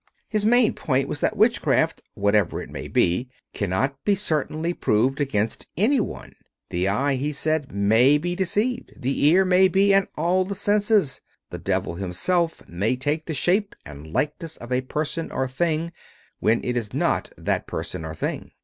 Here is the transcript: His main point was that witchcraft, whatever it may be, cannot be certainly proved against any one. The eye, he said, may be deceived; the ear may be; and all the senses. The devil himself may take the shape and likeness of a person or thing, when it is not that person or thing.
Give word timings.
His 0.29 0.47
main 0.47 0.73
point 0.73 1.07
was 1.07 1.19
that 1.19 1.37
witchcraft, 1.37 2.01
whatever 2.15 2.59
it 2.59 2.71
may 2.71 2.87
be, 2.87 3.29
cannot 3.53 4.03
be 4.03 4.15
certainly 4.15 4.73
proved 4.73 5.21
against 5.21 5.67
any 5.77 5.99
one. 5.99 6.33
The 6.71 6.87
eye, 6.87 7.13
he 7.13 7.31
said, 7.31 7.71
may 7.71 8.17
be 8.17 8.35
deceived; 8.35 8.93
the 8.97 9.25
ear 9.27 9.45
may 9.45 9.67
be; 9.67 9.93
and 9.93 10.07
all 10.17 10.43
the 10.43 10.55
senses. 10.55 11.21
The 11.51 11.59
devil 11.59 11.93
himself 11.93 12.67
may 12.67 12.95
take 12.95 13.27
the 13.27 13.35
shape 13.35 13.75
and 13.85 14.11
likeness 14.11 14.57
of 14.57 14.71
a 14.71 14.81
person 14.81 15.31
or 15.31 15.47
thing, 15.47 15.91
when 16.39 16.63
it 16.63 16.75
is 16.75 16.95
not 16.95 17.29
that 17.37 17.67
person 17.67 18.03
or 18.03 18.15
thing. 18.15 18.53